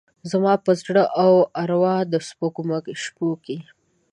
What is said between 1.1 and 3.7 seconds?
او اروا د سپوږمۍ شپوکې،